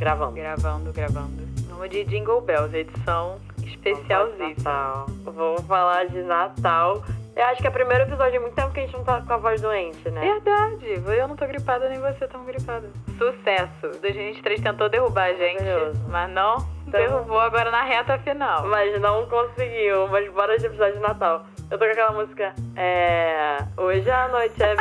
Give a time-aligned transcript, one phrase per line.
[0.00, 0.32] Gravando.
[0.32, 1.42] Gravando, gravando.
[1.68, 5.04] Vamos de Jingle Bells, edição especialzíssima.
[5.22, 7.04] Vamos falar de Natal.
[7.36, 9.20] Eu acho que é o primeiro episódio de muito tempo que a gente não tá
[9.20, 10.22] com a voz doente, né?
[10.22, 12.88] Verdade, eu não tô gripada nem você tão gripada.
[13.18, 14.00] Sucesso.
[14.00, 15.62] 2023 tentou derrubar a gente,
[16.08, 16.56] mas não
[16.86, 16.98] então...
[16.98, 18.66] derrubou agora na reta final.
[18.68, 21.44] Mas não conseguiu, mas bora de episódio de Natal.
[21.70, 23.58] Eu tô com aquela música, é...
[23.76, 24.74] Hoje a noite é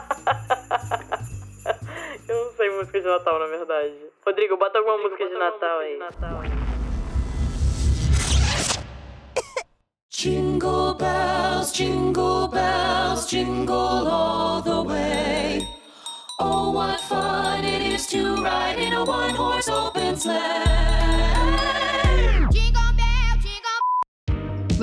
[2.64, 3.94] sei música de Natal, na verdade.
[4.24, 6.50] Rodrigo, bota alguma Rodrigo, música, bota de, Natal música de Natal aí.
[10.10, 15.60] Jingle bells, jingle bells, jingle all the way.
[16.40, 21.03] Oh, what fun it is to ride in a one-horse open sleigh.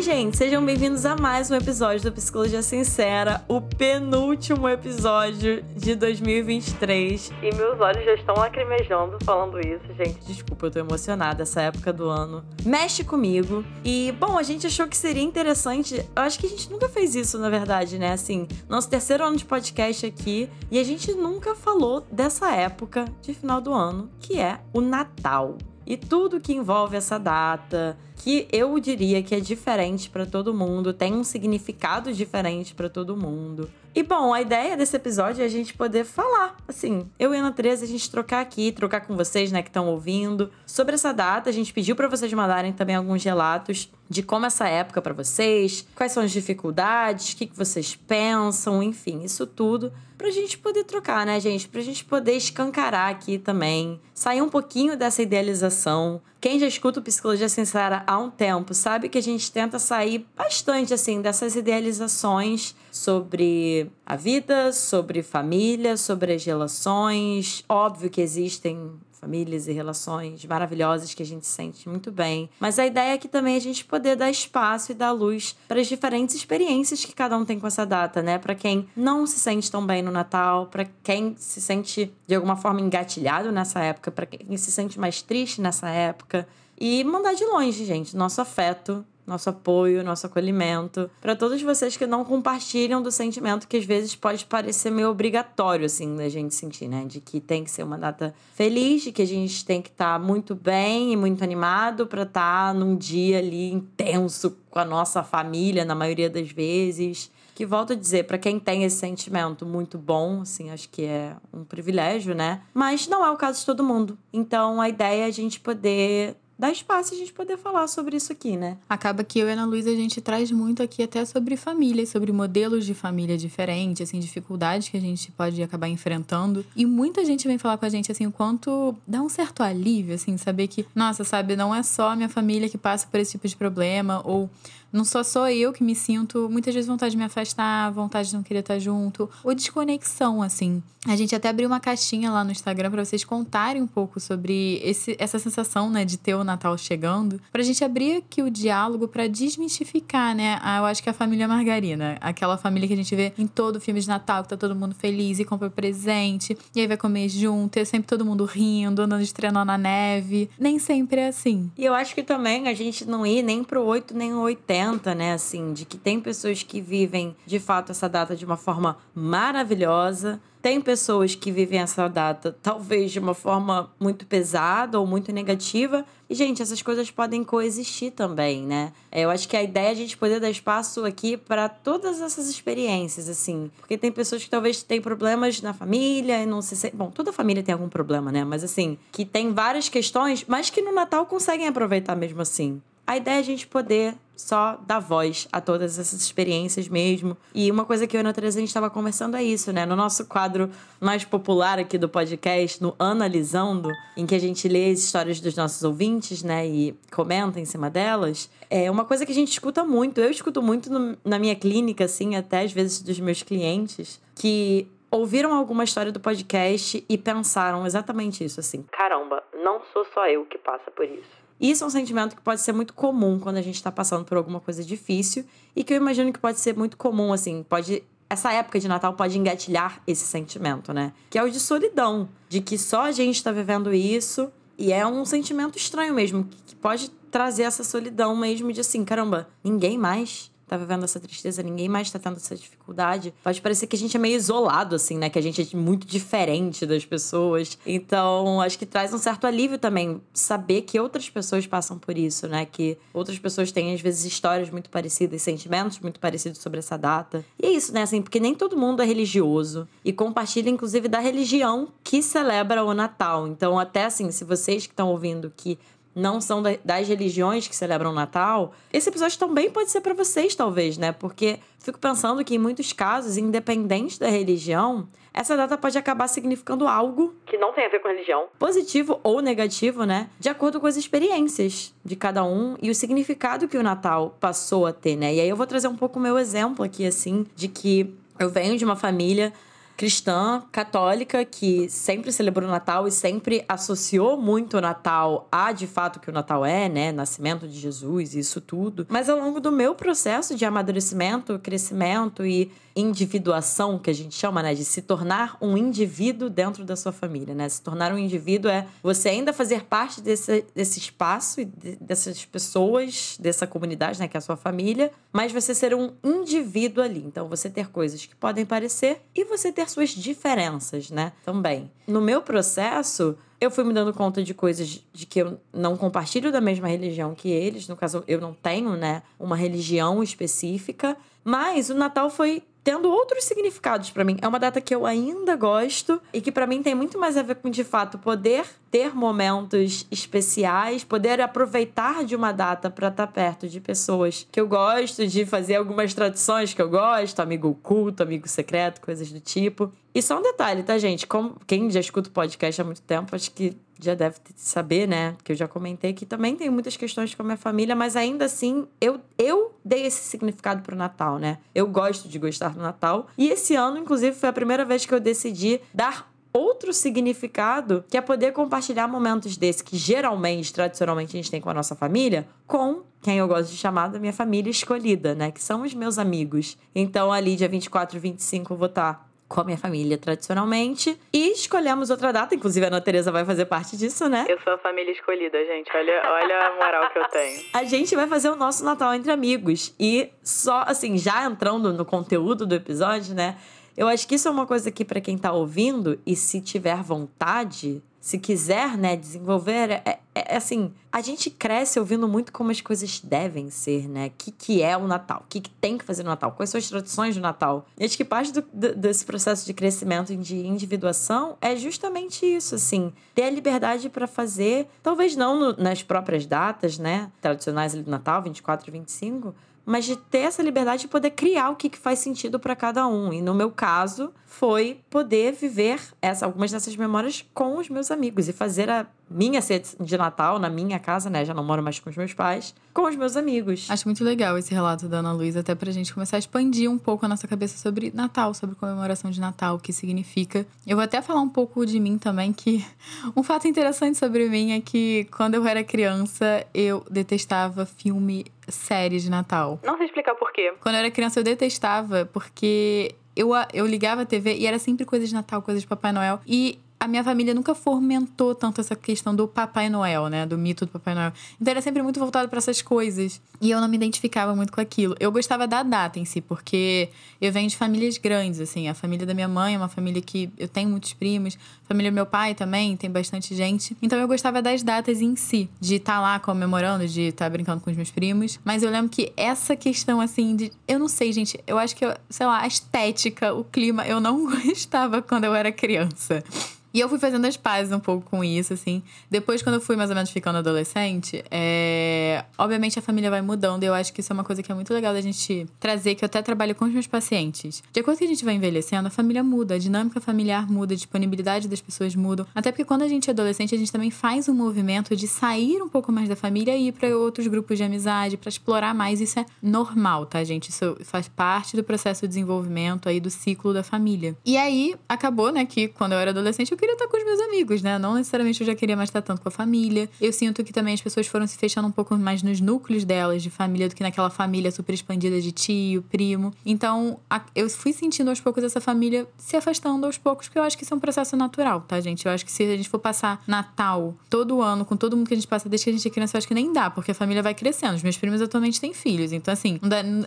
[0.00, 5.94] Aí, gente, sejam bem-vindos a mais um episódio do Psicologia Sincera, o penúltimo episódio de
[5.94, 7.30] 2023.
[7.42, 10.18] E meus olhos já estão lacrimejando falando isso, gente.
[10.24, 12.42] Desculpa, eu tô emocionada essa época do ano.
[12.64, 13.62] Mexe comigo.
[13.84, 15.96] E, bom, a gente achou que seria interessante.
[16.16, 18.12] Eu acho que a gente nunca fez isso, na verdade, né?
[18.12, 20.48] Assim, nosso terceiro ano de podcast aqui.
[20.70, 25.58] E a gente nunca falou dessa época de final do ano, que é o Natal
[25.90, 30.92] e tudo que envolve essa data, que eu diria que é diferente para todo mundo,
[30.92, 33.70] tem um significado diferente para todo mundo.
[33.94, 37.40] E bom, a ideia desse episódio é a gente poder falar, assim, eu e a
[37.40, 41.12] Ana Teresa, a gente trocar aqui, trocar com vocês, né, que estão ouvindo, sobre essa
[41.12, 41.48] data.
[41.48, 45.86] A gente pediu para vocês mandarem também alguns relatos de como essa época para vocês,
[45.94, 50.84] quais são as dificuldades, o que, que vocês pensam, enfim, isso tudo pra gente poder
[50.84, 51.66] trocar, né, gente?
[51.66, 56.20] Pra gente poder escancarar aqui também, sair um pouquinho dessa idealização.
[56.40, 60.26] Quem já escuta o Psicologia Sincera há um tempo sabe que a gente tenta sair
[60.34, 67.62] bastante, assim, dessas idealizações sobre a vida, sobre família, sobre as relações.
[67.68, 68.90] Óbvio que existem
[69.20, 72.48] famílias e relações maravilhosas que a gente sente muito bem.
[72.58, 75.80] Mas a ideia é que também a gente poder dar espaço e dar luz para
[75.80, 78.38] as diferentes experiências que cada um tem com essa data, né?
[78.38, 82.56] Para quem não se sente tão bem no Natal, para quem se sente de alguma
[82.56, 86.48] forma engatilhado nessa época, para quem se sente mais triste nessa época.
[86.78, 91.08] E mandar de longe, gente, nosso afeto nosso apoio, nosso acolhimento.
[91.20, 95.86] Para todos vocês que não compartilham do sentimento que às vezes pode parecer meio obrigatório,
[95.86, 97.04] assim, da gente sentir, né?
[97.06, 100.18] De que tem que ser uma data feliz, de que a gente tem que estar
[100.18, 104.84] tá muito bem e muito animado para estar tá num dia ali intenso com a
[104.84, 107.30] nossa família, na maioria das vezes
[107.60, 111.36] que volto a dizer, para quem tem esse sentimento muito bom, assim, acho que é
[111.52, 112.62] um privilégio, né?
[112.72, 114.16] Mas não é o caso de todo mundo.
[114.32, 118.30] Então a ideia é a gente poder dá espaço a gente poder falar sobre isso
[118.30, 118.76] aqui, né?
[118.86, 122.30] Acaba que eu e Ana Luísa a gente traz muito aqui até sobre família, sobre
[122.30, 126.64] modelos de família diferentes, assim, dificuldades que a gente pode acabar enfrentando.
[126.76, 130.14] E muita gente vem falar com a gente assim, o quanto dá um certo alívio,
[130.14, 133.32] assim, saber que, nossa, sabe, não é só a minha família que passa por esse
[133.32, 134.50] tipo de problema, ou
[134.92, 138.34] não só sou eu que me sinto muitas vezes vontade de me afastar, vontade de
[138.34, 140.82] não querer estar junto, ou desconexão, assim.
[141.06, 144.78] A gente até abriu uma caixinha lá no Instagram para vocês contarem um pouco sobre
[144.84, 149.08] esse, essa sensação, né, de ter o Natal chegando, pra gente abrir aqui o diálogo
[149.08, 150.58] para desmistificar, né?
[150.62, 153.80] A, eu acho que a família margarina, aquela família que a gente vê em todo
[153.80, 157.30] filme de Natal, que tá todo mundo feliz e compra presente, e aí vai comer
[157.30, 160.50] junto, e é sempre todo mundo rindo, andando de trenó na neve.
[160.58, 161.70] Nem sempre é assim.
[161.78, 164.79] E eu acho que também a gente não ir nem pro 8 nem 80
[165.14, 168.98] né, assim, de que tem pessoas que vivem de fato essa data de uma forma
[169.14, 175.32] maravilhosa, tem pessoas que vivem essa data talvez de uma forma muito pesada ou muito
[175.32, 176.04] negativa.
[176.28, 178.92] E, gente, essas coisas podem coexistir também, né?
[179.10, 182.48] Eu acho que a ideia é a gente poder dar espaço aqui para todas essas
[182.48, 183.70] experiências, assim.
[183.78, 186.90] Porque tem pessoas que talvez têm problemas na família e não se.
[186.90, 188.44] Bom, toda família tem algum problema, né?
[188.44, 192.80] Mas, assim, que tem várias questões, mas que no Natal conseguem aproveitar mesmo assim.
[193.10, 197.36] A ideia é a gente poder só dar voz a todas essas experiências mesmo.
[197.52, 199.84] E uma coisa que eu e a Teresa a gente estava conversando é isso, né?
[199.84, 200.70] No nosso quadro
[201.00, 205.56] mais popular aqui do podcast, no Analisando, em que a gente lê as histórias dos
[205.56, 206.64] nossos ouvintes, né?
[206.68, 208.48] E comenta em cima delas.
[208.70, 210.20] É uma coisa que a gente escuta muito.
[210.20, 214.86] Eu escuto muito no, na minha clínica, assim, até às vezes dos meus clientes, que
[215.10, 218.84] ouviram alguma história do podcast e pensaram exatamente isso, assim.
[218.92, 221.49] Caramba, não sou só eu que passa por isso.
[221.60, 224.36] Isso é um sentimento que pode ser muito comum quando a gente está passando por
[224.36, 225.44] alguma coisa difícil
[225.76, 229.12] e que eu imagino que pode ser muito comum, assim, pode essa época de Natal
[229.14, 231.12] pode engatilhar esse sentimento, né?
[231.28, 235.04] Que é o de solidão, de que só a gente está vivendo isso e é
[235.04, 240.50] um sentimento estranho mesmo, que pode trazer essa solidão mesmo de assim, caramba, ninguém mais
[240.70, 243.34] tá vivendo essa tristeza, ninguém mais tá tendo essa dificuldade.
[243.42, 245.28] Pode parecer que a gente é meio isolado, assim, né?
[245.28, 247.76] Que a gente é muito diferente das pessoas.
[247.84, 252.46] Então, acho que traz um certo alívio também saber que outras pessoas passam por isso,
[252.46, 252.64] né?
[252.64, 257.44] Que outras pessoas têm, às vezes, histórias muito parecidas, sentimentos muito parecidos sobre essa data.
[257.60, 258.02] E é isso, né?
[258.02, 262.94] Assim, porque nem todo mundo é religioso e compartilha, inclusive, da religião que celebra o
[262.94, 263.48] Natal.
[263.48, 265.78] Então, até assim, se vocês que estão ouvindo que
[266.14, 270.54] não são das religiões que celebram o Natal, esse episódio também pode ser para vocês,
[270.54, 271.12] talvez, né?
[271.12, 276.88] Porque fico pensando que em muitos casos, independente da religião, essa data pode acabar significando
[276.88, 280.28] algo que não tem a ver com religião, positivo ou negativo, né?
[280.38, 284.86] De acordo com as experiências de cada um e o significado que o Natal passou
[284.86, 285.34] a ter, né?
[285.34, 288.50] E aí eu vou trazer um pouco o meu exemplo aqui, assim, de que eu
[288.50, 289.52] venho de uma família
[290.00, 295.86] cristã, católica, que sempre celebrou o Natal e sempre associou muito o Natal a, de
[295.86, 297.12] fato, que o Natal é, né?
[297.12, 299.06] Nascimento de Jesus, isso tudo.
[299.10, 304.62] Mas ao longo do meu processo de amadurecimento, crescimento e individuação, que a gente chama,
[304.62, 304.74] né?
[304.74, 307.68] De se tornar um indivíduo dentro da sua família, né?
[307.68, 312.44] Se tornar um indivíduo é você ainda fazer parte desse, desse espaço e de, dessas
[312.44, 314.26] pessoas, dessa comunidade, né?
[314.26, 317.22] Que é a sua família, mas você ser um indivíduo ali.
[317.24, 321.32] Então, você ter coisas que podem parecer e você ter suas diferenças, né?
[321.44, 321.90] Também.
[322.06, 326.50] No meu processo, eu fui me dando conta de coisas de que eu não compartilho
[326.50, 327.86] da mesma religião que eles.
[327.86, 331.16] No caso, eu não tenho, né, uma religião específica.
[331.44, 334.36] Mas o Natal foi tendo outros significados para mim.
[334.40, 337.42] É uma data que eu ainda gosto e que para mim tem muito mais a
[337.42, 343.26] ver com de fato poder ter momentos especiais, poder aproveitar de uma data para estar
[343.26, 347.68] tá perto de pessoas que eu gosto, de fazer algumas tradições que eu gosto, amigo
[347.68, 349.92] oculto, amigo secreto, coisas do tipo.
[350.14, 351.26] E só um detalhe, tá, gente?
[351.26, 355.36] Como quem já escuta o podcast há muito tempo, acho que já deve saber, né?
[355.44, 358.44] Que eu já comentei que também tem muitas questões com a minha família, mas ainda
[358.44, 361.58] assim eu, eu dei esse significado pro Natal, né?
[361.74, 363.28] Eu gosto de gostar do Natal.
[363.36, 368.16] E esse ano, inclusive, foi a primeira vez que eu decidi dar outro significado que
[368.16, 372.46] é poder compartilhar momentos desse que geralmente, tradicionalmente, a gente tem com a nossa família,
[372.66, 375.50] com quem eu gosto de chamar da minha família escolhida, né?
[375.50, 376.76] Que são os meus amigos.
[376.94, 381.20] Então, ali, dia 24 e 25, eu vou estar tá com a minha família tradicionalmente.
[381.32, 384.46] E escolhemos outra data, inclusive a Ana Teresa vai fazer parte disso, né?
[384.48, 385.90] Eu sou a família escolhida, gente.
[385.92, 387.60] Olha, olha a moral que eu tenho.
[387.74, 389.92] A gente vai fazer o nosso Natal entre amigos.
[389.98, 393.56] E só, assim, já entrando no conteúdo do episódio, né?
[393.96, 397.02] Eu acho que isso é uma coisa que, para quem tá ouvindo, e se tiver
[397.02, 402.70] vontade, se quiser, né, desenvolver, é, é, é, assim, a gente cresce ouvindo muito como
[402.70, 404.26] as coisas devem ser, né?
[404.26, 405.42] O que, que é o Natal?
[405.44, 406.52] O que, que tem que fazer no Natal?
[406.52, 407.86] Quais são as tradições do Natal?
[407.98, 412.44] E acho que parte do, do, desse processo de crescimento e de individuação é justamente
[412.44, 417.94] isso, assim, ter a liberdade para fazer, talvez não no, nas próprias datas, né, tradicionais
[417.94, 419.54] do Natal, 24 e 25,
[419.90, 423.08] mas de ter essa liberdade de poder criar o que, que faz sentido para cada
[423.08, 423.32] um.
[423.32, 428.48] E no meu caso, foi poder viver essa, algumas dessas memórias com os meus amigos
[428.48, 431.44] e fazer a minha ceia de Natal na minha casa, né?
[431.44, 433.86] Já não moro mais com os meus pais, com os meus amigos.
[433.88, 436.98] Acho muito legal esse relato da Ana Luísa, até pra gente começar a expandir um
[436.98, 440.66] pouco a nossa cabeça sobre Natal, sobre comemoração de Natal, o que significa.
[440.86, 442.84] Eu vou até falar um pouco de mim também, que
[443.36, 449.20] um fato interessante sobre mim é que quando eu era criança, eu detestava filme, série
[449.20, 449.78] de Natal.
[449.84, 450.74] Não sei explicar por quê.
[450.80, 455.04] Quando eu era criança, eu detestava, porque eu, eu ligava a TV e era sempre
[455.04, 456.40] coisa de Natal, coisa de Papai Noel.
[456.46, 460.44] E a minha família nunca fomentou tanto essa questão do Papai Noel, né?
[460.44, 461.32] Do mito do Papai Noel.
[461.58, 463.40] Então era sempre muito voltado para essas coisas.
[463.58, 465.16] E eu não me identificava muito com aquilo.
[465.18, 467.08] Eu gostava da data em si, porque
[467.40, 468.86] eu venho de famílias grandes, assim.
[468.86, 471.58] A família da minha mãe é uma família que eu tenho muitos primos.
[471.84, 473.96] A família do meu pai também, tem bastante gente.
[474.02, 477.50] Então eu gostava das datas em si, de estar tá lá comemorando, de estar tá
[477.50, 478.60] brincando com os meus primos.
[478.62, 480.70] Mas eu lembro que essa questão, assim, de.
[480.86, 481.58] Eu não sei, gente.
[481.66, 485.54] Eu acho que, eu, sei lá, a estética, o clima, eu não gostava quando eu
[485.54, 486.44] era criança.
[486.92, 489.02] E eu fui fazendo as pazes um pouco com isso, assim.
[489.30, 493.82] Depois, quando eu fui mais ou menos ficando adolescente, é obviamente a família vai mudando,
[493.82, 496.14] e eu acho que isso é uma coisa que é muito legal da gente trazer,
[496.14, 497.82] que eu até trabalho com os meus pacientes.
[497.92, 500.96] De acordo que a gente vai envelhecendo, a família muda, a dinâmica familiar muda, a
[500.96, 502.46] disponibilidade das pessoas mudam.
[502.54, 505.80] Até porque quando a gente é adolescente, a gente também faz um movimento de sair
[505.82, 509.20] um pouco mais da família e ir para outros grupos de amizade, para explorar mais.
[509.20, 510.70] Isso é normal, tá, gente?
[510.70, 514.36] Isso faz parte do processo de desenvolvimento aí do ciclo da família.
[514.44, 517.82] E aí, acabou, né, que quando eu era adolescente, queria estar com os meus amigos,
[517.82, 517.98] né?
[517.98, 520.08] Não necessariamente eu já queria mais estar tanto com a família.
[520.20, 523.42] Eu sinto que também as pessoas foram se fechando um pouco mais nos núcleos delas
[523.42, 526.52] de família do que naquela família super expandida de tio, primo.
[526.64, 527.20] Então,
[527.54, 530.84] eu fui sentindo aos poucos essa família se afastando aos poucos, porque eu acho que
[530.84, 532.24] isso é um processo natural, tá, gente?
[532.24, 535.34] Eu acho que se a gente for passar Natal todo ano com todo mundo que
[535.34, 537.10] a gente passa desde que a gente é criança, eu acho que nem dá, porque
[537.10, 537.94] a família vai crescendo.
[537.94, 539.32] Os meus primos atualmente têm filhos.
[539.32, 539.78] Então, assim,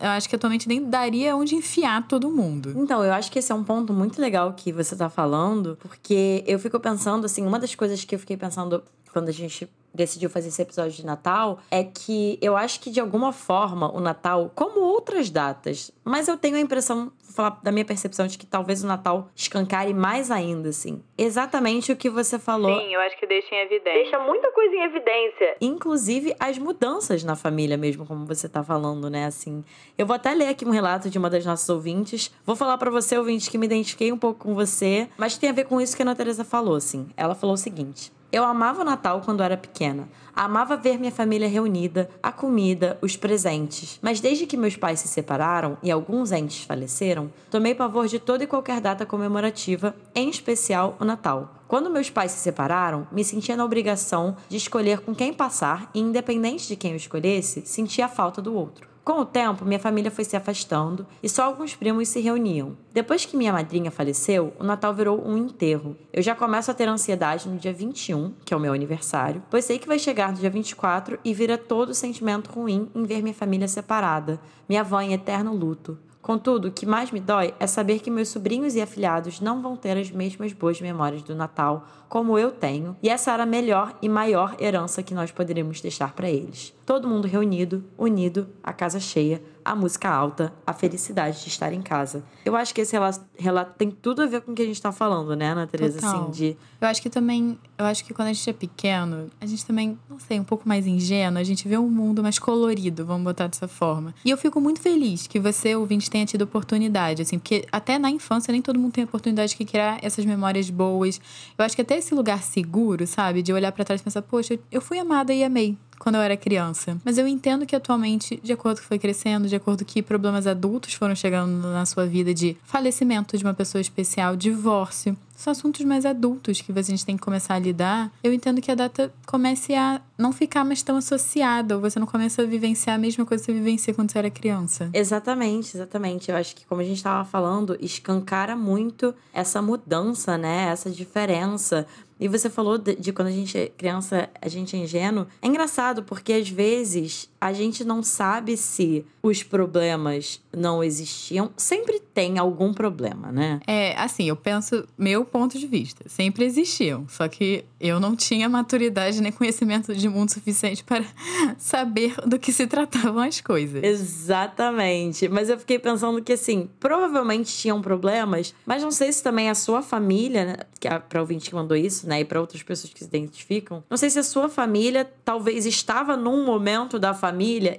[0.01, 2.74] eu acho que atualmente nem daria onde enfiar todo mundo.
[2.75, 6.42] Então, eu acho que esse é um ponto muito legal que você tá falando, porque
[6.45, 10.29] eu fico pensando, assim, uma das coisas que eu fiquei pensando quando a gente decidiu
[10.29, 14.51] fazer esse episódio de Natal é que eu acho que de alguma forma o Natal,
[14.55, 18.45] como outras datas, mas eu tenho a impressão, vou falar da minha percepção de que
[18.45, 21.03] talvez o Natal escancare mais ainda, assim.
[21.17, 22.79] Exatamente o que você falou.
[22.79, 23.93] Sim, eu acho que deixa em evidência.
[23.93, 25.57] Deixa muita coisa em evidência.
[25.62, 29.63] Inclusive as mudanças na família mesmo, como você tá falando, né, assim.
[29.97, 32.33] Eu vou até ler aqui um relato de uma das nossas ouvintes.
[32.45, 35.53] Vou falar para você, ouvinte, que me identifiquei um pouco com você, mas tem a
[35.53, 37.07] ver com isso que a Ana Teresa falou, assim.
[37.15, 40.09] Ela falou o seguinte: eu amava o Natal quando era pequena.
[40.35, 43.99] Amava ver minha família reunida, a comida, os presentes.
[44.01, 48.43] Mas desde que meus pais se separaram e alguns entes faleceram, tomei pavor de toda
[48.43, 51.53] e qualquer data comemorativa, em especial o Natal.
[51.67, 55.99] Quando meus pais se separaram, me sentia na obrigação de escolher com quem passar e,
[55.99, 58.92] independente de quem eu escolhesse, sentia a falta do outro.
[59.03, 62.77] Com o tempo, minha família foi se afastando e só alguns primos se reuniam.
[62.93, 65.98] Depois que minha madrinha faleceu, o Natal virou um enterro.
[66.13, 69.65] Eu já começo a ter ansiedade no dia 21, que é o meu aniversário, pois
[69.65, 73.22] sei que vai chegar no dia 24 e vira todo o sentimento ruim em ver
[73.22, 76.00] minha família separada, minha avó em eterno luto.
[76.23, 79.75] Contudo, o que mais me dói é saber que meus sobrinhos e afilhados não vão
[79.75, 83.93] ter as mesmas boas memórias do Natal como eu tenho, e essa era a melhor
[84.01, 86.73] e maior herança que nós poderíamos deixar para eles.
[86.85, 91.82] Todo mundo reunido, unido, a casa cheia, a música alta, a felicidade de estar em
[91.82, 92.24] casa.
[92.46, 94.82] Eu acho que esse relato, relato tem tudo a ver com o que a gente
[94.82, 96.00] tá falando, né, Ana Teresa?
[96.05, 96.58] Assim, de...
[96.82, 99.98] Eu acho que também, eu acho que quando a gente é pequeno, a gente também,
[100.10, 103.48] não sei, um pouco mais ingênuo, a gente vê um mundo mais colorido, vamos botar
[103.48, 104.13] dessa forma.
[104.25, 108.10] E eu fico muito feliz que você, ouvinte, tenha tido oportunidade, assim, porque até na
[108.10, 111.22] infância nem todo mundo tem a oportunidade de criar essas memórias boas.
[111.58, 113.41] Eu acho que até esse lugar seguro, sabe?
[113.41, 116.35] De olhar para trás e pensar, poxa, eu fui amada e amei quando eu era
[116.35, 116.97] criança.
[117.03, 120.93] Mas eu entendo que atualmente, de acordo que foi crescendo, de acordo que problemas adultos
[120.93, 126.05] foram chegando na sua vida de falecimento de uma pessoa especial, divórcio, são assuntos mais
[126.05, 128.12] adultos que a gente tem que começar a lidar.
[128.23, 132.07] Eu entendo que a data comece a não ficar mais tão associada, ou você não
[132.07, 134.89] começa a vivenciar a mesma coisa que você vivencia quando você era criança.
[134.93, 136.31] Exatamente, exatamente.
[136.31, 140.69] Eu acho que, como a gente estava falando, escancara muito essa mudança, né?
[140.71, 141.85] Essa diferença.
[142.23, 145.27] E você falou de, de, quando a gente é criança, a gente é ingênuo.
[145.41, 151.51] É engraçado, porque às vezes a gente não sabe se os problemas não existiam.
[151.57, 153.59] Sempre tem algum problema, né?
[153.67, 157.05] É, assim, eu penso, meu ponto de vista, sempre existiam.
[157.09, 161.03] Só que eu não tinha maturidade nem conhecimento de mundo suficiente para
[161.57, 163.83] saber do que se tratavam as coisas.
[163.83, 165.27] Exatamente.
[165.27, 169.55] Mas eu fiquei pensando que, assim, provavelmente tinham problemas, mas não sei se também a
[169.55, 170.55] sua família, né?
[170.79, 172.21] Que é para ouvinte que mandou isso, né?
[172.21, 173.83] E para outras pessoas que se identificam.
[173.89, 177.32] Não sei se a sua família talvez estava num momento da família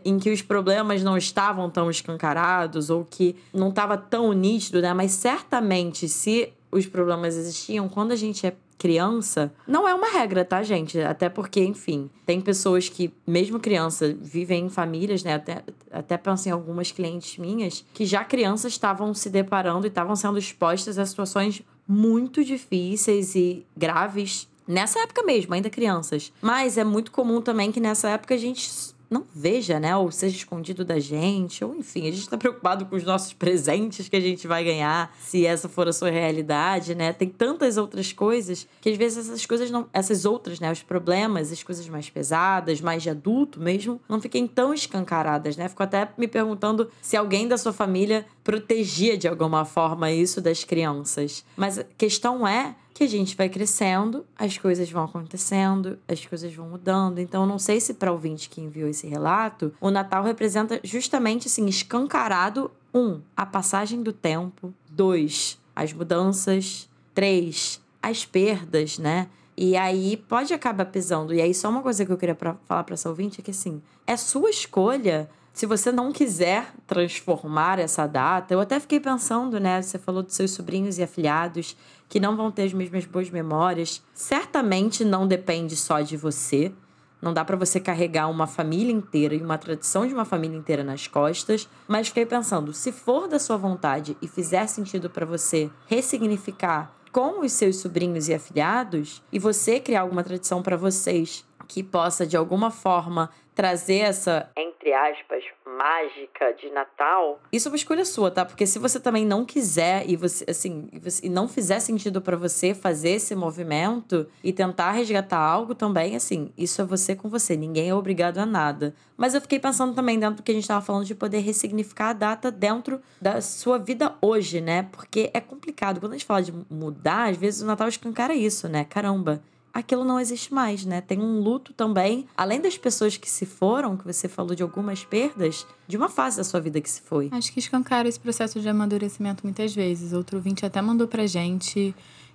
[0.05, 4.93] em que os problemas não estavam tão escancarados ou que não estava tão nítido, né?
[4.93, 10.45] Mas certamente, se os problemas existiam, quando a gente é criança, não é uma regra,
[10.45, 11.01] tá, gente?
[11.01, 15.35] Até porque, enfim, tem pessoas que, mesmo criança, vivem em famílias, né?
[15.35, 20.15] Até, até penso em algumas clientes minhas, que já crianças estavam se deparando e estavam
[20.15, 24.49] sendo expostas a situações muito difíceis e graves.
[24.67, 26.33] Nessa época mesmo, ainda crianças.
[26.43, 28.71] Mas é muito comum também que nessa época a gente
[29.15, 29.97] não veja, né?
[29.97, 34.09] Ou seja escondido da gente, ou enfim, a gente está preocupado com os nossos presentes
[34.09, 37.13] que a gente vai ganhar, se essa for a sua realidade, né?
[37.13, 41.53] Tem tantas outras coisas que às vezes essas coisas não, essas outras, né, os problemas,
[41.53, 45.69] as coisas mais pesadas, mais de adulto mesmo, não fiquem tão escancaradas, né?
[45.69, 50.65] Fico até me perguntando se alguém da sua família protegia de alguma forma isso das
[50.65, 51.45] crianças.
[51.57, 56.55] Mas a questão é que a gente vai crescendo, as coisas vão acontecendo, as coisas
[56.55, 57.19] vão mudando.
[57.19, 60.81] Então, eu não sei se para o ouvinte que enviou esse relato, o Natal representa
[60.85, 69.29] justamente assim, escancarado um, a passagem do tempo, dois, as mudanças, três, as perdas, né?
[69.57, 71.35] E aí pode acabar pesando.
[71.35, 73.51] E aí, só uma coisa que eu queria pra, falar pra essa ouvinte é que
[73.51, 75.29] assim, é sua escolha.
[75.53, 79.81] Se você não quiser transformar essa data, eu até fiquei pensando, né?
[79.83, 81.77] Você falou dos seus sobrinhos e afilhados
[82.15, 84.01] que não vão ter as mesmas boas memórias.
[84.15, 86.73] Certamente não depende só de você.
[87.21, 90.85] Não dá para você carregar uma família inteira e uma tradição de uma família inteira
[90.85, 95.69] nas costas, mas fiquei pensando, se for da sua vontade e fizer sentido para você
[95.89, 101.83] ressignificar com os seus sobrinhos e afilhados e você criar alguma tradição para vocês que
[101.83, 108.05] possa de alguma forma trazer essa, entre aspas, mágica de Natal, isso é uma escolha
[108.05, 108.45] sua, tá?
[108.45, 112.21] Porque se você também não quiser e você, assim, e, você, e não fizer sentido
[112.21, 117.29] para você fazer esse movimento e tentar resgatar algo também, assim, isso é você com
[117.29, 118.95] você, ninguém é obrigado a nada.
[119.17, 122.11] Mas eu fiquei pensando também dentro do que a gente tava falando de poder ressignificar
[122.11, 124.89] a data dentro da sua vida hoje, né?
[124.91, 126.01] Porque é complicado.
[126.01, 128.85] Quando a gente fala de mudar, às vezes o Natal escancara isso, né?
[128.85, 129.41] Caramba,
[129.75, 131.01] aquilo não existe mais, né?
[131.01, 135.05] Tem um luto também, além das pessoas que se foram, que você falou de algumas
[135.05, 137.29] perdas, de uma fase da sua vida que se foi.
[137.33, 140.13] Acho que escancara esse processo de amadurecimento muitas vezes.
[140.13, 141.95] Outro ouvinte até mandou pra gente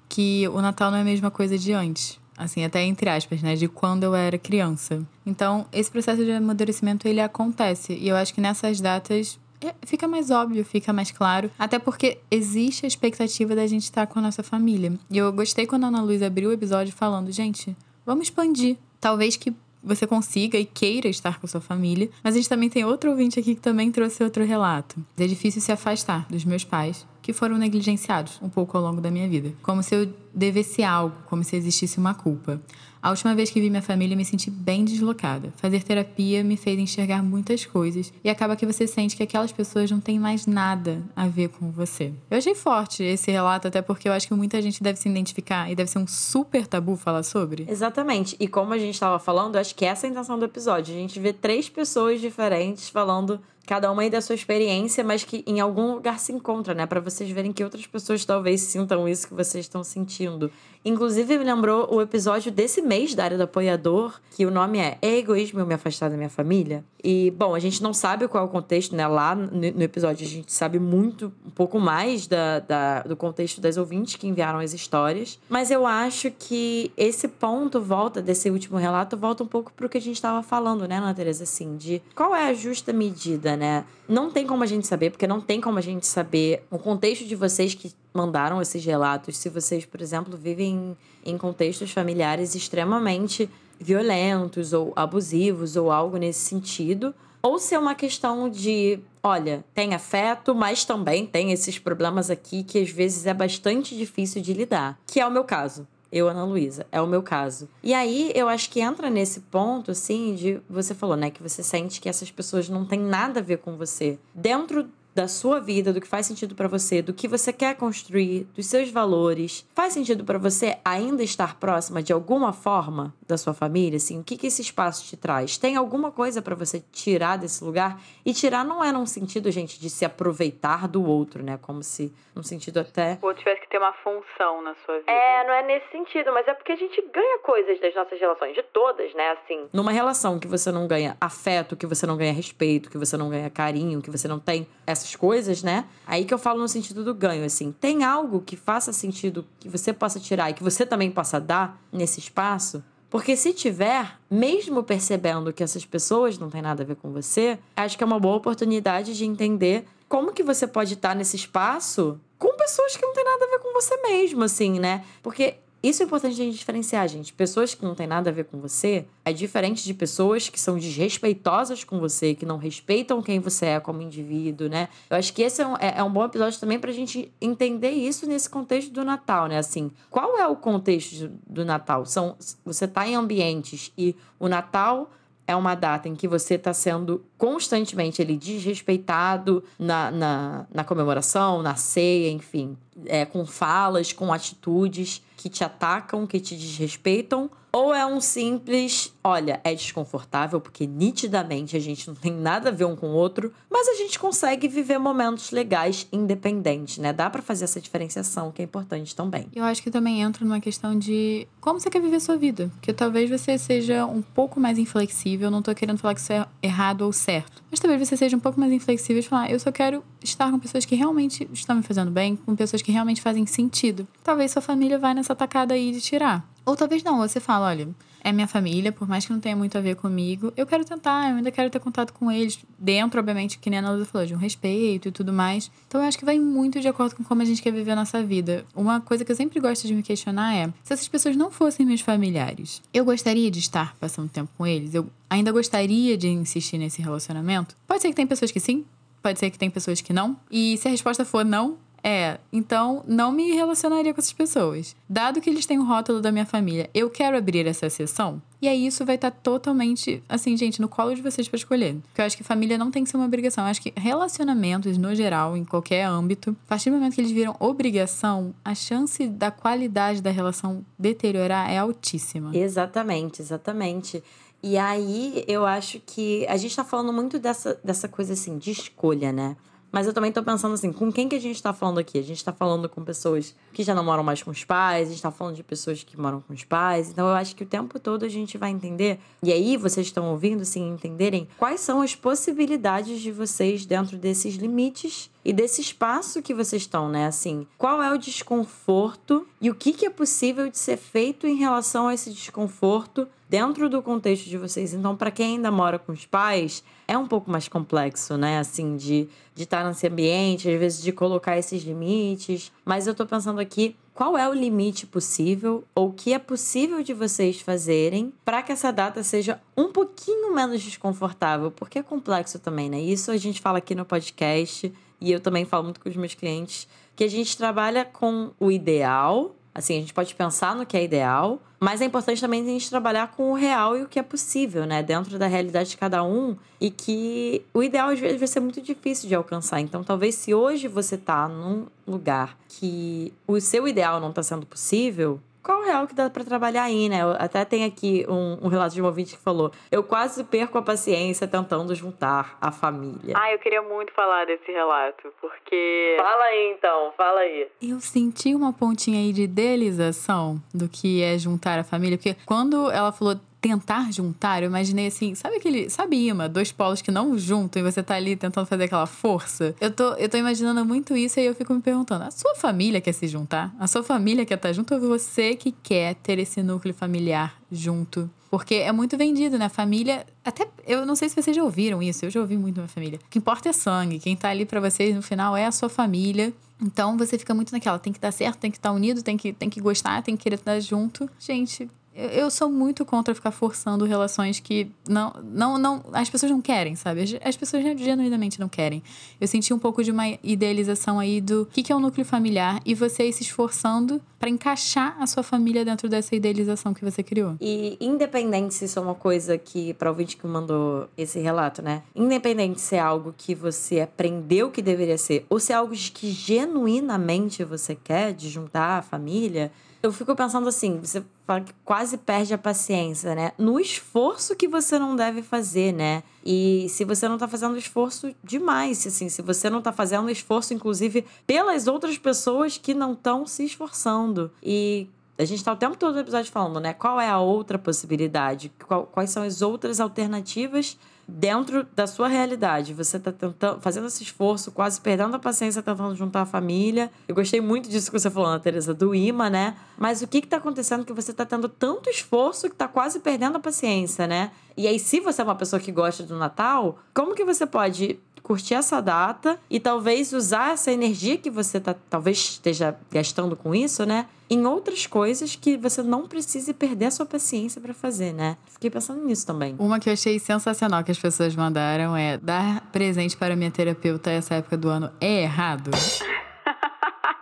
[0.09, 2.19] que o Natal não é a mesma coisa de antes.
[2.37, 3.55] Assim, até entre aspas, né?
[3.55, 5.05] De quando eu era criança.
[5.25, 7.93] Então, esse processo de amadurecimento, ele acontece.
[7.93, 9.39] E eu acho que nessas datas
[9.83, 11.51] fica mais óbvio, fica mais claro.
[11.57, 14.93] Até porque existe a expectativa da gente estar com a nossa família.
[15.09, 17.75] E eu gostei quando a Ana Luísa abriu o episódio falando, gente,
[18.05, 18.77] vamos expandir.
[18.99, 22.09] Talvez que você consiga e queira estar com sua família.
[22.23, 25.03] Mas a gente também tem outro ouvinte aqui que também trouxe outro relato.
[25.17, 29.09] É difícil se afastar dos meus pais, que foram negligenciados um pouco ao longo da
[29.09, 29.53] minha vida.
[29.61, 32.61] Como se eu devesse algo, como se existisse uma culpa.
[33.01, 35.53] A última vez que vi minha família, me senti bem deslocada.
[35.55, 39.89] Fazer terapia me fez enxergar muitas coisas e acaba que você sente que aquelas pessoas
[39.89, 42.11] não têm mais nada a ver com você.
[42.29, 45.71] Eu achei forte esse relato, até porque eu acho que muita gente deve se identificar
[45.71, 47.65] e deve ser um super tabu falar sobre.
[47.69, 48.35] Exatamente.
[48.37, 50.93] E como a gente estava falando, acho que essa é a intenção do episódio.
[50.93, 55.43] A gente vê três pessoas diferentes falando cada uma aí da sua experiência, mas que
[55.45, 56.87] em algum lugar se encontra, né?
[56.87, 60.51] Para vocês verem que outras pessoas talvez sintam isso que vocês estão sentindo.
[60.83, 64.97] Inclusive, me lembrou o episódio desse mês da área do apoiador, que o nome é
[65.01, 66.83] É Egoísmo Me Afastar da Minha Família?
[67.03, 69.05] E, bom, a gente não sabe qual é o contexto, né?
[69.07, 73.77] Lá no episódio a gente sabe muito, um pouco mais da, da, do contexto das
[73.77, 75.39] ouvintes que enviaram as histórias.
[75.49, 79.97] Mas eu acho que esse ponto volta, desse último relato, volta um pouco pro que
[79.97, 81.43] a gente estava falando, né, Ana Tereza?
[81.43, 83.85] Assim, de qual é a justa medida, né?
[84.07, 87.25] Não tem como a gente saber, porque não tem como a gente saber o contexto
[87.25, 89.37] de vocês que mandaram esses relatos.
[89.37, 93.47] Se vocês, por exemplo, vivem em contextos familiares extremamente
[93.79, 99.93] violentos ou abusivos ou algo nesse sentido, ou se é uma questão de, olha, tem
[99.93, 104.99] afeto, mas também tem esses problemas aqui que às vezes é bastante difícil de lidar,
[105.05, 105.87] que é o meu caso.
[106.11, 107.69] Eu, Ana Luísa, é o meu caso.
[107.83, 111.61] E aí eu acho que entra nesse ponto, assim, de você falou, né, que você
[111.61, 114.17] sente que essas pessoas não têm nada a ver com você.
[114.33, 118.45] Dentro da sua vida, do que faz sentido para você, do que você quer construir,
[118.55, 119.67] dos seus valores.
[119.73, 123.97] Faz sentido para você ainda estar próxima de alguma forma da sua família?
[123.97, 125.57] Assim, o que, que esse espaço te traz?
[125.57, 127.99] Tem alguma coisa para você tirar desse lugar?
[128.25, 131.57] E tirar não é num sentido, gente, de se aproveitar do outro, né?
[131.61, 133.17] Como se, num sentido até.
[133.21, 135.11] Ou tivesse que ter uma função na sua vida.
[135.11, 138.55] É, não é nesse sentido, mas é porque a gente ganha coisas das nossas relações,
[138.55, 139.31] de todas, né?
[139.31, 139.67] Assim.
[139.73, 143.29] Numa relação que você não ganha afeto, que você não ganha respeito, que você não
[143.29, 144.67] ganha carinho, que você não tem
[144.99, 145.85] essas coisas, né?
[146.05, 147.71] Aí que eu falo no sentido do ganho, assim.
[147.71, 151.81] Tem algo que faça sentido que você possa tirar e que você também possa dar
[151.91, 152.83] nesse espaço?
[153.09, 157.57] Porque se tiver, mesmo percebendo que essas pessoas não têm nada a ver com você,
[157.75, 162.19] acho que é uma boa oportunidade de entender como que você pode estar nesse espaço
[162.37, 165.03] com pessoas que não têm nada a ver com você mesmo, assim, né?
[165.23, 167.31] Porque isso é importante a gente diferenciar, gente.
[167.31, 170.77] Pessoas que não têm nada a ver com você é diferente de pessoas que são
[170.77, 174.89] desrespeitosas com você, que não respeitam quem você é como indivíduo, né?
[175.09, 177.91] Eu acho que esse é um, é, é um bom episódio também pra gente entender
[177.91, 179.57] isso nesse contexto do Natal, né?
[179.57, 182.05] Assim, qual é o contexto do Natal?
[182.05, 185.09] São, você tá em ambientes e o Natal
[185.47, 191.63] é uma data em que você está sendo constantemente ele desrespeitado na, na, na comemoração,
[191.63, 197.93] na ceia, enfim, é, com falas, com atitudes que te atacam, que te desrespeitam, ou
[197.93, 202.85] é um simples, olha, é desconfortável porque nitidamente a gente não tem nada a ver
[202.85, 207.13] um com o outro, mas a gente consegue viver momentos legais independentes, né?
[207.13, 209.47] Dá para fazer essa diferenciação que é importante também.
[209.55, 212.91] Eu acho que também entra numa questão de como você quer viver sua vida, porque
[212.91, 217.03] talvez você seja um pouco mais inflexível, não tô querendo falar que isso é errado
[217.03, 220.03] ou certo, mas talvez você seja um pouco mais inflexível e falar, eu só quero
[220.23, 224.07] estar com pessoas que realmente estão me fazendo bem, com pessoas que realmente fazem sentido.
[224.23, 226.47] Talvez sua família vai nessa tacada aí de tirar.
[226.65, 227.87] Ou talvez não, você fala, olha,
[228.23, 231.31] é minha família, por mais que não tenha muito a ver comigo, eu quero tentar,
[231.31, 234.35] eu ainda quero ter contato com eles, dentro, obviamente, que nem a Ana falou, de
[234.35, 235.71] um respeito e tudo mais.
[235.87, 237.95] Então eu acho que vai muito de acordo com como a gente quer viver a
[237.95, 238.65] nossa vida.
[238.75, 241.85] Uma coisa que eu sempre gosto de me questionar é: se essas pessoas não fossem
[241.85, 244.93] meus familiares, eu gostaria de estar passando tempo com eles?
[244.93, 247.75] Eu ainda gostaria de insistir nesse relacionamento?
[247.87, 248.85] Pode ser que tem pessoas que sim,
[249.21, 250.37] pode ser que tem pessoas que não.
[250.49, 254.95] E se a resposta for não, é, então não me relacionaria com essas pessoas.
[255.07, 258.41] Dado que eles têm o rótulo da minha família, eu quero abrir essa exceção.
[258.61, 261.95] E aí isso vai estar tá totalmente, assim, gente, no colo de vocês para escolher.
[262.07, 263.63] Porque eu acho que família não tem que ser uma obrigação.
[263.63, 267.31] Eu acho que relacionamentos, no geral, em qualquer âmbito, a partir do momento que eles
[267.31, 272.55] viram obrigação, a chance da qualidade da relação deteriorar é altíssima.
[272.55, 274.21] Exatamente, exatamente.
[274.61, 278.71] E aí eu acho que a gente tá falando muito dessa, dessa coisa assim, de
[278.71, 279.55] escolha, né?
[279.91, 282.19] Mas eu também tô pensando assim, com quem que a gente tá falando aqui?
[282.19, 285.11] A gente tá falando com pessoas que já não moram mais com os pais, a
[285.11, 287.09] gente tá falando de pessoas que moram com os pais.
[287.09, 289.19] Então eu acho que o tempo todo a gente vai entender.
[289.41, 294.55] E aí vocês estão ouvindo, assim, entenderem quais são as possibilidades de vocês dentro desses
[294.55, 297.25] limites e desse espaço que vocês estão, né?
[297.25, 301.55] Assim, qual é o desconforto e o que, que é possível de ser feito em
[301.55, 304.93] relação a esse desconforto dentro do contexto de vocês.
[304.93, 308.59] Então, para quem ainda mora com os pais, é um pouco mais complexo, né?
[308.59, 312.71] Assim, de, de estar nesse ambiente, às vezes de colocar esses limites.
[312.85, 317.01] Mas eu tô pensando aqui, qual é o limite possível ou o que é possível
[317.01, 321.71] de vocês fazerem para que essa data seja um pouquinho menos desconfortável?
[321.71, 322.99] Porque é complexo também, né?
[322.99, 326.33] Isso a gente fala aqui no podcast e eu também falo muito com os meus
[326.33, 330.95] clientes, que a gente trabalha com o ideal, assim, a gente pode pensar no que
[330.97, 334.19] é ideal, mas é importante também a gente trabalhar com o real e o que
[334.19, 335.01] é possível, né?
[335.01, 336.57] Dentro da realidade de cada um.
[336.79, 339.79] E que o ideal às vezes vai ser muito difícil de alcançar.
[339.79, 344.65] Então, talvez se hoje você tá num lugar que o seu ideal não está sendo
[344.65, 347.19] possível, qual é o que dá para trabalhar aí, né?
[347.37, 350.81] Até tem aqui um, um, relato de um ouvinte que falou: Eu quase perco a
[350.81, 353.35] paciência tentando juntar a família.
[353.35, 356.15] Ah, eu queria muito falar desse relato, porque.
[356.17, 357.67] Fala aí então, fala aí.
[357.81, 362.89] Eu senti uma pontinha aí de idealização do que é juntar a família, porque quando
[362.89, 367.37] ela falou tentar juntar, eu imaginei assim, sabe aquele, sabe imã, dois polos que não
[367.37, 369.75] juntam e você tá ali tentando fazer aquela força?
[369.79, 373.01] Eu tô, eu tô imaginando muito isso e eu fico me perguntando, a sua família
[373.01, 373.73] quer se juntar?
[373.79, 377.55] A sua família quer estar tá junto ou você que quer ter esse núcleo familiar
[377.71, 378.29] junto?
[378.49, 379.69] Porque é muito vendido, né?
[379.69, 380.25] Família.
[380.43, 380.67] Até.
[380.87, 383.19] Eu não sei se vocês já ouviram isso, eu já ouvi muito na família.
[383.23, 384.17] O que importa é sangue.
[384.17, 386.51] Quem tá ali para vocês no final é a sua família.
[386.81, 389.35] Então você fica muito naquela, tem que dar certo, tem que estar tá unido, tem
[389.35, 391.29] que, tem que gostar, tem que querer estar junto.
[391.37, 391.89] Gente,
[392.19, 396.95] eu sou muito contra ficar forçando relações que não, não, não, as pessoas não querem,
[396.95, 397.39] sabe?
[397.43, 399.01] As, pessoas genuinamente não querem.
[399.39, 402.25] Eu senti um pouco de uma idealização aí do que, que é o um núcleo
[402.25, 407.21] familiar e você se esforçando para encaixar a sua família dentro dessa idealização que você
[407.21, 407.55] criou.
[407.59, 412.03] E independente se isso é uma coisa que, para o que mandou esse relato, né?
[412.15, 416.31] Independente se é algo que você aprendeu que deveria ser ou se é algo que
[416.31, 422.17] genuinamente você quer de juntar a família eu fico pensando assim, você fala que quase
[422.17, 423.51] perde a paciência, né?
[423.57, 426.23] No esforço que você não deve fazer, né?
[426.45, 430.73] E se você não tá fazendo esforço demais, assim, se você não tá fazendo esforço,
[430.73, 434.49] inclusive, pelas outras pessoas que não estão se esforçando.
[434.63, 436.93] E a gente tá o tempo todo no episódio falando, né?
[436.93, 438.71] Qual é a outra possibilidade?
[438.87, 440.97] Qual, quais são as outras alternativas
[441.29, 442.93] dentro da sua realidade.
[442.93, 447.11] Você está tentando, fazendo esse esforço, quase perdendo a paciência, tentando juntar a família.
[447.27, 449.75] Eu gostei muito disso que você falou, Ana Teresa, do imã, né?
[449.97, 453.57] Mas o que está acontecendo que você está tendo tanto esforço que está quase perdendo
[453.57, 454.51] a paciência, né?
[454.75, 458.17] E aí, se você é uma pessoa que gosta do Natal, como que você pode
[458.49, 463.75] curtir essa data e talvez usar essa energia que você tá, talvez esteja gastando com
[463.75, 464.25] isso, né?
[464.49, 468.57] Em outras coisas que você não precise perder a sua paciência para fazer, né?
[468.65, 469.75] Fiquei pensando nisso também.
[469.77, 474.31] Uma que eu achei sensacional que as pessoas mandaram é dar presente para minha terapeuta
[474.31, 475.91] essa época do ano é errado?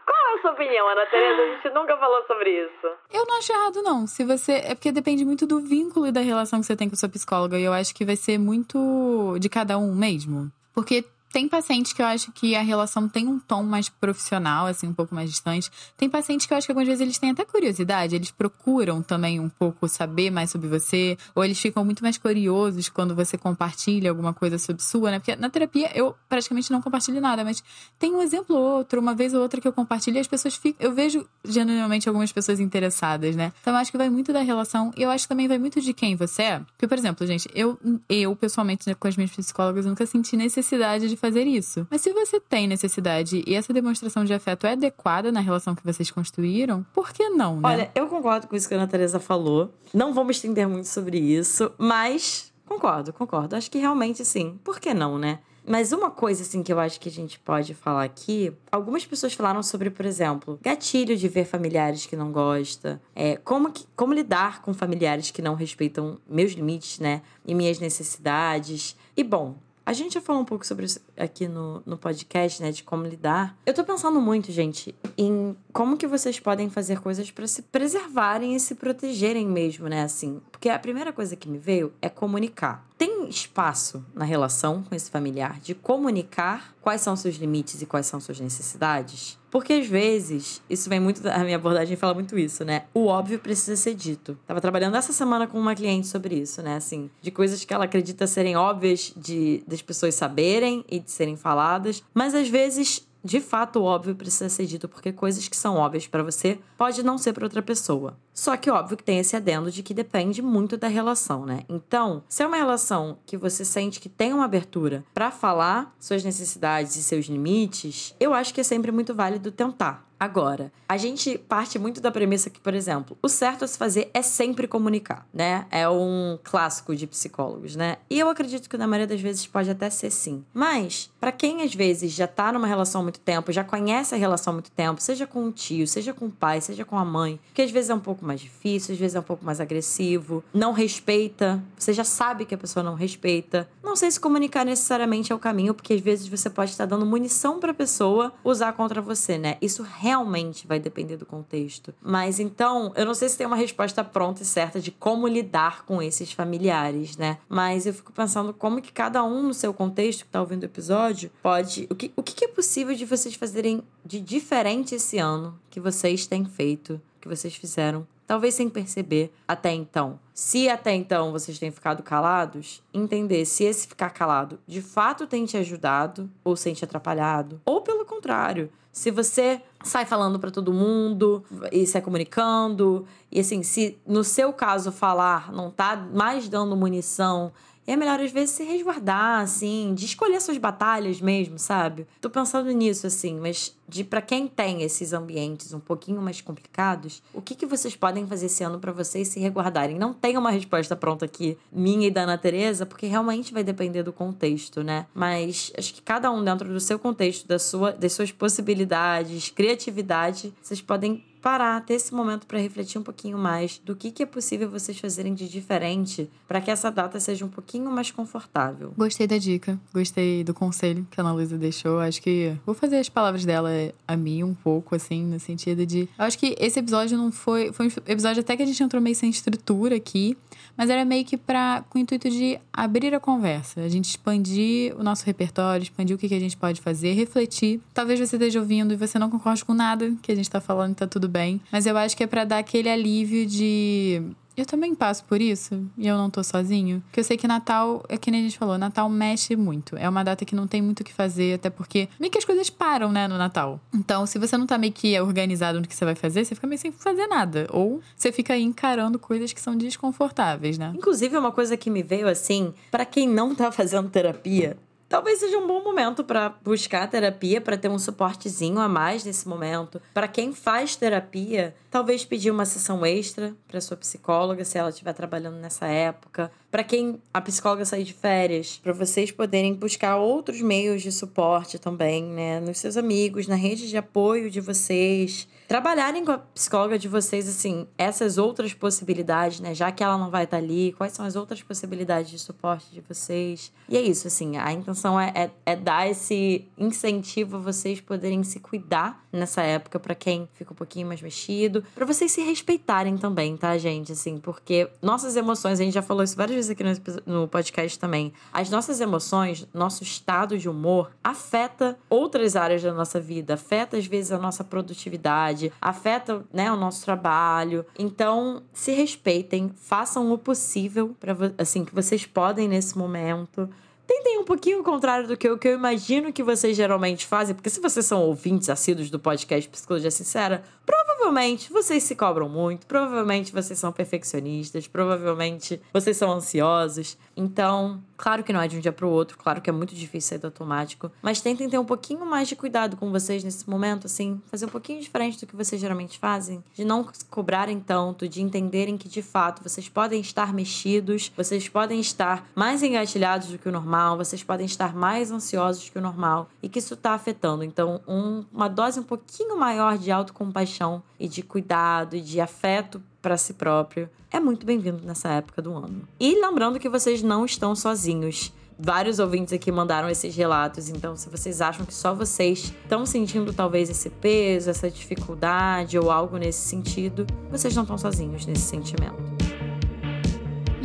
[0.06, 1.42] Qual é a sua opinião, Ana Tereza?
[1.42, 2.88] A gente nunca falou sobre isso.
[3.14, 4.06] Eu não acho errado, não.
[4.06, 4.56] Se você.
[4.56, 7.58] É porque depende muito do vínculo e da relação que você tem com sua psicóloga.
[7.58, 10.52] E eu acho que vai ser muito de cada um mesmo.
[10.78, 14.88] Porque tem paciente que eu acho que a relação tem um tom mais profissional, assim,
[14.88, 15.70] um pouco mais distante.
[15.96, 19.40] Tem paciente que eu acho que algumas vezes eles têm até curiosidade, eles procuram também
[19.40, 24.10] um pouco saber mais sobre você, ou eles ficam muito mais curiosos quando você compartilha
[24.10, 25.20] alguma coisa sobre sua, né?
[25.20, 27.64] Porque na terapia eu praticamente não compartilho nada, mas
[28.00, 30.56] tem um exemplo ou outro, uma vez ou outra que eu compartilho e as pessoas
[30.56, 30.88] ficam.
[30.88, 33.52] Eu vejo genuinamente algumas pessoas interessadas, né?
[33.62, 35.82] Então eu acho que vai muito da relação e eu acho que também vai muito
[35.82, 36.60] de quem você é.
[36.60, 41.10] Porque, por exemplo, gente, eu, eu pessoalmente, né, com as minhas psicólogas, nunca senti necessidade
[41.10, 41.86] de fazer isso.
[41.90, 45.84] Mas se você tem necessidade e essa demonstração de afeto é adequada na relação que
[45.84, 47.62] vocês construíram, por que não, né?
[47.64, 49.74] Olha, eu concordo com isso que a Ana Teresa falou.
[49.94, 53.56] Não vamos estender muito sobre isso, mas concordo, concordo.
[53.56, 54.60] Acho que realmente sim.
[54.64, 55.40] Por que não, né?
[55.70, 58.54] Mas uma coisa, assim, que eu acho que a gente pode falar aqui...
[58.72, 63.02] Algumas pessoas falaram sobre, por exemplo, gatilho de ver familiares que não gosta.
[63.14, 67.22] É, como, que, como lidar com familiares que não respeitam meus limites, né?
[67.46, 68.96] E minhas necessidades.
[69.18, 72.74] E, bom, a gente já falou um pouco sobre isso aqui no, no podcast, né?
[72.74, 73.56] De como lidar.
[73.66, 78.54] Eu tô pensando muito, gente, em como que vocês podem fazer coisas para se preservarem
[78.54, 80.02] e se protegerem mesmo, né?
[80.04, 82.86] Assim, porque a primeira coisa que me veio é comunicar.
[82.98, 88.08] Tem espaço na relação com esse familiar de comunicar quais são seus limites e quais
[88.08, 89.40] são suas necessidades?
[89.58, 91.28] Porque às vezes, isso vem muito.
[91.28, 92.84] A minha abordagem fala muito isso, né?
[92.94, 94.38] O óbvio precisa ser dito.
[94.46, 96.76] Tava trabalhando essa semana com uma cliente sobre isso, né?
[96.76, 101.36] Assim, de coisas que ela acredita serem óbvias de das pessoas saberem e de serem
[101.36, 105.76] faladas, mas às vezes de fato, o óbvio precisa ser dito porque coisas que são
[105.76, 108.16] óbvias para você pode não ser para outra pessoa.
[108.38, 111.62] Só que óbvio que tem esse adendo de que depende muito da relação, né?
[111.68, 116.24] Então, se é uma relação que você sente que tem uma abertura para falar suas
[116.24, 120.08] necessidades e seus limites, eu acho que é sempre muito válido tentar.
[120.20, 124.10] Agora, a gente parte muito da premissa que, por exemplo, o certo a se fazer
[124.14, 125.68] é sempre comunicar, né?
[125.70, 127.98] É um clássico de psicólogos, né?
[128.10, 130.44] E eu acredito que na maioria das vezes pode até ser sim.
[130.54, 134.18] Mas, para quem às vezes já tá numa relação há muito tempo, já conhece a
[134.18, 137.06] relação há muito tempo, seja com o tio, seja com o pai, seja com a
[137.06, 139.60] mãe, que às vezes é um pouco mais difícil, às vezes é um pouco mais
[139.60, 143.68] agressivo, não respeita, você já sabe que a pessoa não respeita.
[143.84, 147.06] Não sei se comunicar necessariamente é o caminho, porque às vezes você pode estar dando
[147.06, 149.58] munição para a pessoa usar contra você, né?
[149.62, 151.94] Isso realmente vai depender do contexto.
[152.02, 155.86] Mas então, eu não sei se tem uma resposta pronta e certa de como lidar
[155.86, 157.38] com esses familiares, né?
[157.48, 160.66] Mas eu fico pensando como que cada um no seu contexto que tá ouvindo o
[160.66, 161.88] episódio pode.
[161.90, 166.26] O que, o que é possível de vocês fazerem de diferente esse ano que vocês
[166.26, 170.20] têm feito, que vocês fizeram talvez sem perceber até então.
[170.34, 175.46] Se até então vocês têm ficado calados, entender se esse ficar calado de fato tem
[175.46, 180.74] te ajudado ou tem te atrapalhado, ou pelo contrário, se você sai falando para todo
[180.74, 186.76] mundo e sai comunicando, e assim, se no seu caso falar não tá mais dando
[186.76, 187.54] munição
[187.88, 192.06] é melhor, às vezes, se resguardar, assim, de escolher suas batalhas mesmo, sabe?
[192.20, 197.22] Tô pensando nisso, assim, mas de para quem tem esses ambientes um pouquinho mais complicados,
[197.34, 199.98] o que, que vocês podem fazer esse ano para vocês se resguardarem?
[199.98, 204.04] Não tem uma resposta pronta aqui, minha e da Ana Tereza, porque realmente vai depender
[204.04, 205.06] do contexto, né?
[205.14, 210.54] Mas acho que cada um dentro do seu contexto, da sua, das suas possibilidades, criatividade,
[210.62, 214.26] vocês podem parar, ter esse momento para refletir um pouquinho mais do que, que é
[214.26, 218.94] possível vocês fazerem de diferente para que essa data seja um pouquinho mais confortável.
[218.98, 222.00] Gostei da dica, gostei do conselho que a Ana Luísa deixou.
[222.00, 223.70] Acho que vou fazer as palavras dela
[224.08, 226.10] a mim um pouco, assim, no sentido de.
[226.18, 227.72] Eu acho que esse episódio não foi.
[227.72, 230.38] Foi um episódio até que a gente entrou meio sem estrutura aqui,
[230.76, 234.96] mas era meio que pra, com o intuito de abrir a conversa, a gente expandir
[234.98, 237.82] o nosso repertório, expandir o que, que a gente pode fazer, refletir.
[237.94, 240.96] Talvez você esteja ouvindo e você não concorde com nada que a gente tá falando,
[240.96, 241.60] tá tudo bem.
[241.72, 244.22] Mas eu acho que é para dar aquele alívio de.
[244.58, 247.04] Eu também passo por isso e eu não tô sozinho.
[247.06, 249.96] Porque eu sei que Natal, é que nem a gente falou, Natal mexe muito.
[249.96, 252.44] É uma data que não tem muito o que fazer, até porque meio que as
[252.44, 253.80] coisas param, né, no Natal.
[253.94, 256.66] Então, se você não tá meio que organizado no que você vai fazer, você fica
[256.66, 257.68] meio sem fazer nada.
[257.70, 260.92] Ou você fica aí encarando coisas que são desconfortáveis, né?
[260.96, 264.76] Inclusive, uma coisa que me veio assim, para quem não tá fazendo terapia,
[265.08, 269.48] talvez seja um bom momento para buscar terapia, para ter um suportezinho a mais nesse
[269.48, 270.02] momento.
[270.14, 275.14] Para quem faz terapia, talvez pedir uma sessão extra para sua psicóloga, se ela estiver
[275.14, 276.52] trabalhando nessa época.
[276.70, 281.80] Para quem a psicóloga sair de férias, para vocês poderem buscar outros meios de suporte
[281.80, 286.98] também, né, nos seus amigos, na rede de apoio de vocês trabalharem com a psicóloga
[286.98, 289.76] de vocês, assim, essas outras possibilidades, né?
[289.76, 293.02] Já que ela não vai estar ali, quais são as outras possibilidades de suporte de
[293.02, 293.72] vocês?
[293.90, 298.44] E é isso, assim, a intenção é, é, é dar esse incentivo a vocês poderem
[298.44, 303.18] se cuidar nessa época, para quem fica um pouquinho mais mexido, para vocês se respeitarem
[303.18, 304.14] também, tá, gente?
[304.14, 306.84] Assim, porque nossas emoções, a gente já falou isso várias vezes aqui
[307.26, 313.20] no podcast também, as nossas emoções, nosso estado de humor afeta outras áreas da nossa
[313.20, 317.86] vida, afeta às vezes a nossa produtividade afeta né, o nosso trabalho.
[317.98, 323.70] Então, se respeitem, façam o possível para assim que vocês podem nesse momento.
[324.08, 327.54] Tentem um pouquinho o contrário do que eu, que eu imagino que vocês geralmente fazem,
[327.54, 332.88] porque se vocês são ouvintes assíduos do podcast Psicologia Sincera, provavelmente vocês se cobram muito,
[332.88, 337.18] provavelmente vocês são perfeccionistas, provavelmente vocês são ansiosos.
[337.38, 339.94] Então, claro que não é de um dia para o outro, claro que é muito
[339.94, 343.70] difícil sair do automático, mas tentem ter um pouquinho mais de cuidado com vocês nesse
[343.70, 348.28] momento, assim, fazer um pouquinho diferente do que vocês geralmente fazem, de não cobrarem tanto,
[348.28, 353.60] de entenderem que de fato vocês podem estar mexidos, vocês podem estar mais engatilhados do
[353.60, 357.12] que o normal, vocês podem estar mais ansiosos que o normal e que isso está
[357.12, 357.64] afetando.
[357.64, 363.00] Então, um, uma dose um pouquinho maior de autocompaixão e de cuidado e de afeto
[363.22, 366.08] para si próprio é muito bem-vindo nessa época do ano.
[366.20, 368.54] E lembrando que vocês não estão sozinhos.
[368.80, 373.52] Vários ouvintes aqui mandaram esses relatos, então se vocês acham que só vocês estão sentindo
[373.52, 379.37] talvez esse peso, essa dificuldade ou algo nesse sentido, vocês não estão sozinhos nesse sentimento.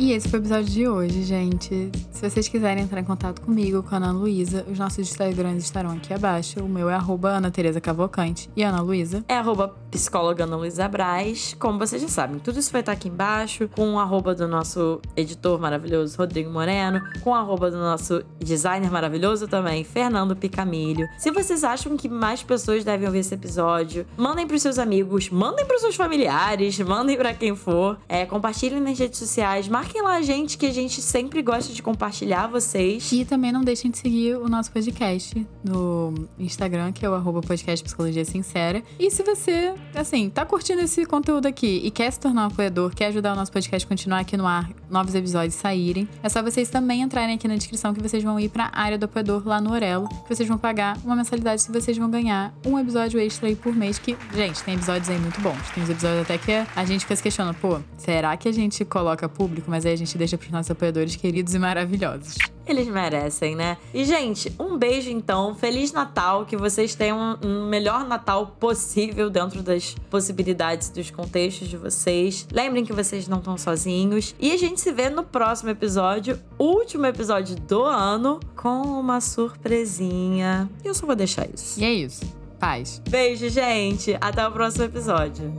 [0.03, 1.89] E esse foi o episódio de hoje, gente.
[2.11, 5.91] Se vocês quiserem entrar em contato comigo, com a Ana Luísa, os nossos Instagrams estarão
[5.91, 6.59] aqui abaixo.
[6.59, 8.49] O meu é arroba Ana Tereza Cavalcante.
[8.53, 9.23] E Ana Luísa?
[9.29, 11.55] É arroba psicóloga Ana Luísa Braz.
[11.57, 14.99] Como vocês já sabem, tudo isso vai estar aqui embaixo, com o arroba do nosso
[15.15, 21.07] editor maravilhoso, Rodrigo Moreno, com o arroba do nosso designer maravilhoso também, Fernando Picamilho.
[21.17, 25.65] Se vocês acham que mais pessoas devem ouvir esse episódio, mandem pros seus amigos, mandem
[25.65, 27.97] pros seus familiares, mandem para quem for.
[28.09, 31.81] É, compartilhem nas redes sociais, marquem lá a gente, que a gente sempre gosta de
[31.81, 33.11] compartilhar vocês.
[33.11, 37.41] E também não deixem de seguir o nosso podcast no Instagram, que é o arroba
[37.41, 38.83] podcast Psicologia Sincera.
[38.99, 42.93] E se você, assim, tá curtindo esse conteúdo aqui e quer se tornar um apoiador,
[42.95, 46.41] quer ajudar o nosso podcast a continuar aqui no ar, novos episódios saírem, é só
[46.41, 49.59] vocês também entrarem aqui na descrição que vocês vão ir pra área do apoiador lá
[49.59, 53.47] no Orelo, que vocês vão pagar uma mensalidade se vocês vão ganhar um episódio extra
[53.47, 55.69] aí por mês, que, gente, tem episódios aí muito bons.
[55.73, 58.85] Tem uns episódios até que a gente fica se questionando, pô, será que a gente
[58.85, 59.69] coloca público?
[59.73, 62.35] Mas aí a gente deixa pros nossos apoiadores queridos e maravilhosos.
[62.67, 63.75] Eles merecem, né?
[63.91, 65.55] E, gente, um beijo então.
[65.55, 66.45] Feliz Natal.
[66.45, 72.45] Que vocês tenham um melhor Natal possível dentro das possibilidades dos contextos de vocês.
[72.51, 74.35] Lembrem que vocês não estão sozinhos.
[74.39, 80.69] E a gente se vê no próximo episódio, último episódio do ano, com uma surpresinha.
[80.83, 81.79] E eu só vou deixar isso.
[81.79, 82.21] E é isso.
[82.59, 83.01] Paz.
[83.09, 84.15] Beijo, gente.
[84.21, 85.51] Até o próximo episódio.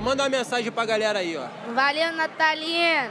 [0.00, 1.46] Manda uma mensagem pra galera aí, ó.
[1.72, 3.10] Valeu, Natalina!